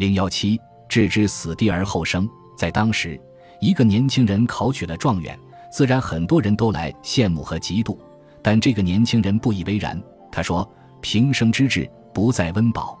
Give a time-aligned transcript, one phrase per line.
[0.00, 0.58] 零幺七，
[0.88, 2.26] 置之死地而后生。
[2.56, 3.20] 在当时，
[3.60, 5.38] 一个年轻人考取了状元，
[5.70, 7.98] 自然很多人都来羡慕和嫉妒。
[8.40, 10.02] 但这个年轻人不以为然，
[10.32, 10.66] 他说
[11.02, 12.98] ：“平生之志不在温饱。”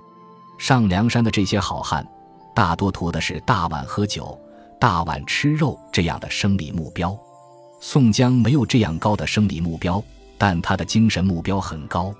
[0.60, 2.06] 上梁山的这些好汉，
[2.54, 4.38] 大多图的是大碗喝酒、
[4.78, 7.18] 大碗吃肉这样的生理目标。
[7.80, 10.04] 宋江没有这样高的生理目标，
[10.36, 12.14] 但他的精神目标很高。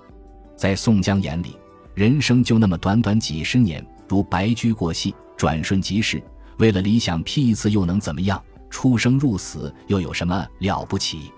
[0.57, 1.55] 在宋江眼里，
[1.93, 3.85] 人生就那么短短几十年。
[4.11, 6.21] 如白驹过隙，转瞬即逝。
[6.59, 8.43] 为了理想拼一次又能怎么样？
[8.69, 11.31] 出生入死又有什么了不起？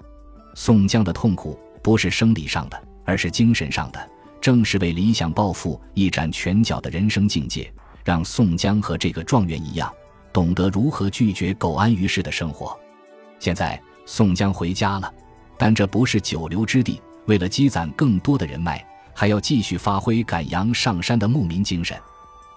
[0.55, 4.11] 宋江的痛苦不是生理上的，而是精神上的。
[4.41, 7.71] 正是为理想抱负一展拳脚的人生境界，
[8.07, 9.93] 让宋江和这个状元一样，
[10.33, 12.75] 懂得如何拒绝苟安于世的生活。
[13.39, 15.13] 现在宋江回家了，
[15.59, 17.03] 但这不是久留之地。
[17.27, 18.83] 为了积攒更多的人脉，
[19.15, 21.95] 还要继续发挥赶羊上山的牧民精神。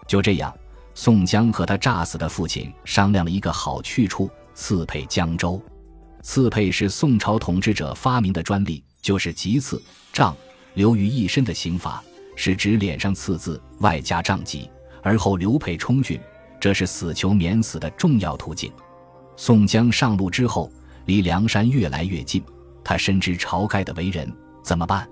[0.08, 0.54] 就这样，
[0.94, 5.62] 宋江和他诈死的父亲商量了一个好去处——刺配江州。
[6.22, 9.82] 刺配是宋朝统治者发明的专利，就是棘刺、
[10.12, 10.36] 杖
[10.74, 12.04] 留于一身的刑罚，
[12.36, 14.70] 是指脸上刺字，外加杖疾，
[15.04, 16.20] 而后流配充军，
[16.60, 18.72] 这是死囚免死的重要途径。
[19.36, 20.72] 宋江上路之后，
[21.06, 22.44] 离梁山越来越近，
[22.84, 24.32] 他深知晁盖的为人，
[24.64, 25.08] 怎么办？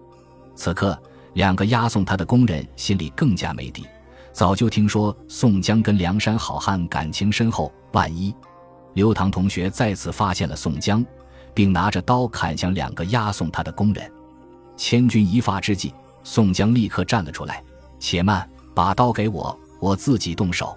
[0.56, 1.00] 此刻，
[1.34, 3.86] 两个押送他的工人心里更加没底。
[4.34, 8.34] 早就听说宋江跟梁山好汉感情深厚，万一
[8.96, 11.06] 刘唐同学再次发现了宋江，
[11.54, 14.12] 并拿着刀砍向两个押送他的工人，
[14.76, 17.64] 千钧一发之际，宋江立刻站了出来
[18.02, 20.76] ：“且慢，把刀给我，我自己动手。”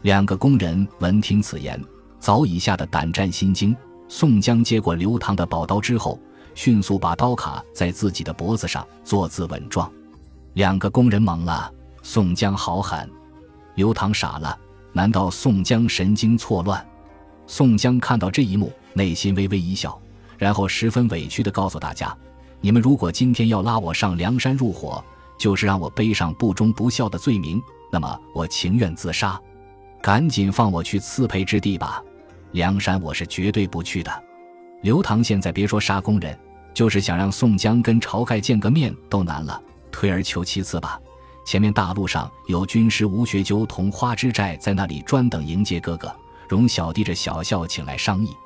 [0.00, 1.78] 两个工人闻听此言，
[2.18, 3.76] 早已吓得胆战心惊。
[4.08, 6.18] 宋江接过刘唐的宝刀之后，
[6.54, 9.90] 迅速把刀卡在自己的脖子上，坐姿稳壮。
[10.54, 11.70] 两个工人懵了。
[12.08, 13.10] 宋江好狠，
[13.74, 14.56] 刘唐傻了。
[14.92, 16.86] 难道宋江神经错乱？
[17.48, 20.00] 宋江看到这一幕，内心微微一笑，
[20.38, 22.16] 然后十分委屈地告诉大家
[22.62, 25.04] ：“你们如果今天要拉我上梁山入伙，
[25.36, 27.60] 就是让我背上不忠不孝的罪名，
[27.90, 29.38] 那么我情愿自杀。
[30.00, 32.00] 赶紧放我去刺配之地吧！
[32.52, 34.22] 梁山我是绝对不去的。”
[34.80, 36.38] 刘唐现在别说杀工人，
[36.72, 39.60] 就是想让宋江跟晁盖见个面都难了。
[39.90, 41.00] 退而求其次吧。
[41.46, 46.12] 前面大路上有军师吴学究同花之寨在那里专等迎接哥哥，
[46.48, 48.36] 容小弟这小校请来商议。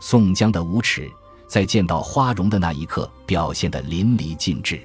[0.00, 1.10] 宋江的无耻
[1.46, 4.80] 在见到花荣的那一刻表现得淋漓尽致。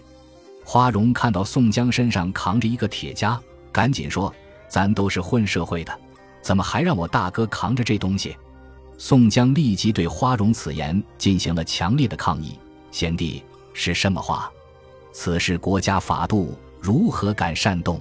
[0.65, 3.39] 花荣看到宋江身上扛着一个铁枷，
[3.71, 4.33] 赶紧说
[4.67, 5.99] ：“咱都是混社会的，
[6.41, 8.35] 怎么还让我大哥扛着这东西？”
[8.99, 12.59] 宋江立即对花荣此言进行了强烈的抗议
[12.91, 13.41] ：“贤弟
[13.73, 14.51] 是什么话？
[15.13, 17.97] 此事国家法度。”如何敢煽动？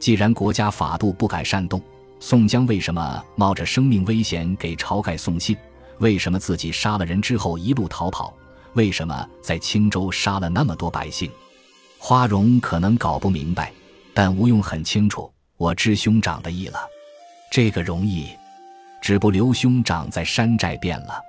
[0.00, 1.80] 既然国家法度不敢煽动，
[2.18, 5.56] 宋江为什么冒着生命危险给晁盖送信？
[5.98, 8.34] 为什么自己杀了人之后一路逃跑？
[8.72, 11.30] 为什么在青州杀了那么多百姓？
[11.96, 13.72] 花荣可能搞不明白，
[14.12, 15.32] 但吴用很清楚。
[15.56, 16.80] 我知兄长的意了，
[17.52, 18.26] 这个容易，
[19.00, 21.22] 只不留兄长在山寨变了。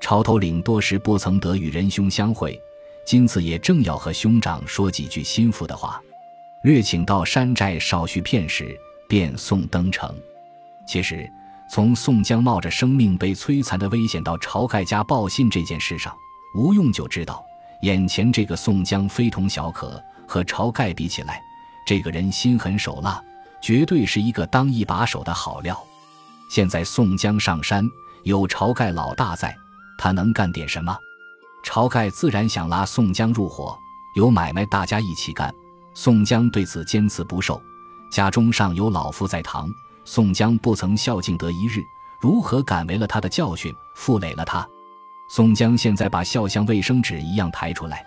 [0.00, 2.60] 潮头岭多时不曾得与仁兄相会，
[3.06, 6.02] 今次也正要和兄长说几句心腹的话。
[6.64, 8.74] 略请到山寨少叙片时，
[9.06, 10.12] 便送登城。
[10.88, 11.30] 其实，
[11.70, 16.14] 从宋江冒着生命被摧残的危险到晁盖家报信这件事上，
[16.56, 17.44] 吴用就知道，
[17.82, 20.02] 眼前这个宋江非同小可。
[20.26, 21.38] 和晁盖比起来，
[21.86, 23.22] 这个人心狠手辣，
[23.60, 25.78] 绝对是一个当一把手的好料。
[26.48, 27.84] 现在宋江上山，
[28.22, 29.54] 有晁盖老大在，
[29.98, 30.96] 他能干点什么？
[31.62, 33.76] 晁盖自然想拉宋江入伙，
[34.16, 35.54] 有买卖大家一起干。
[35.94, 37.60] 宋江对此坚持不受，
[38.10, 39.70] 家中尚有老父在堂，
[40.04, 41.80] 宋江不曾孝敬得一日，
[42.20, 44.66] 如何敢违了他的教训，负累了他？
[45.30, 48.04] 宋江现在把孝像卫生纸一样抬出来，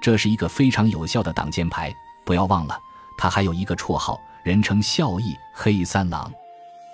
[0.00, 1.92] 这是一个非常有效的挡箭牌。
[2.24, 2.78] 不要忘了，
[3.18, 6.30] 他还有一个绰号，人称孝义黑三郎。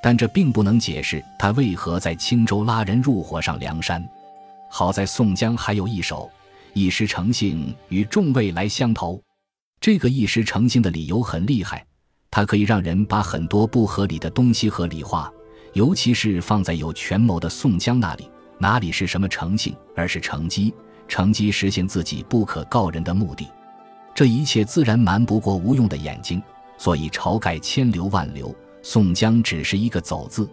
[0.02, 4.02] 但这并不能解释他为何在青州拉人入伙上梁山。
[4.70, 6.30] 好在宋江还有一手，
[6.72, 9.20] 一时诚信与众位来相投。
[9.80, 11.84] 这个一时成行的理由很厉害，
[12.30, 15.32] 它可以让人把很多不合理的东西合理化，
[15.74, 18.28] 尤其是放在有权谋的宋江那里，
[18.58, 20.74] 哪里是什么诚信，而是乘机，
[21.06, 23.46] 乘机实现自己不可告人的目的。
[24.14, 26.42] 这一切自然瞒不过吴用的眼睛，
[26.78, 30.48] 所以晁盖千留万留，宋江只是一个走字，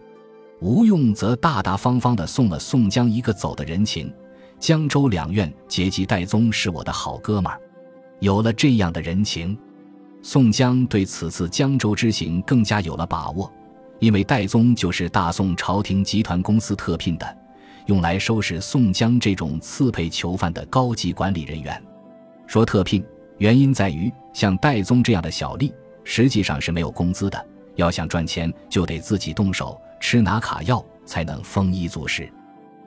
[0.59, 4.13] 吴用则大大方方的送了宋江一个走的人情。
[4.59, 7.59] 江州两院结吉戴宗是我的好哥们儿。
[8.19, 9.57] 有了这样的人情，
[10.21, 13.51] 宋江对此次江州之行更加有了把握。
[13.99, 17.37] 因为戴宗就是大宋朝廷集团公司特聘的，
[17.85, 21.81] 用来收拾宋江这种刺配囚犯的高级管理人员。
[22.45, 23.01] 说特聘，
[23.37, 25.71] 原因在于像戴宗这样的小吏，
[26.03, 27.45] 实际上是没有工资的，
[27.75, 32.29] 要想赚钱，就得自己动手吃拿卡要，才能丰衣足食。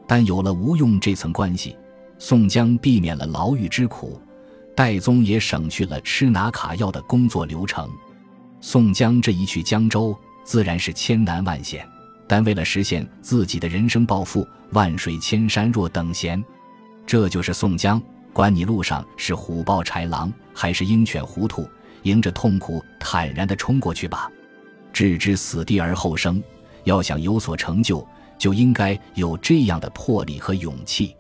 [0.06, 1.78] 但有了吴用这层关系，
[2.18, 4.20] 宋江避免了牢狱之苦，
[4.76, 7.90] 戴宗也省去了吃拿卡药的工作流程。
[8.60, 10.16] 宋江这一去江州。
[10.44, 11.84] 自然是千难万险，
[12.28, 16.40] 但为了实现自己的人生抱负，万水千山若等闲。
[17.04, 18.00] 这就是宋江。
[18.32, 21.68] 管你路上是虎豹豺狼，还是鹰犬狐兔，
[22.04, 24.30] 迎着痛苦坦然地冲过去吧。
[24.92, 26.40] 置之死地而后生，
[26.84, 28.06] 要想有所成就，
[28.38, 31.15] 就应该有这样的魄力和勇气。